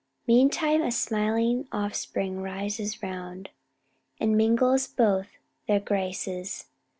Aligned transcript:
"Meantime 0.25 0.81
a 0.81 0.89
smiling 0.89 1.67
offspring 1.71 2.41
rises 2.41 3.03
round, 3.03 3.51
And 4.19 4.35
mingles 4.35 4.87
both 4.87 5.27
their 5.67 5.79
graces. 5.79 6.65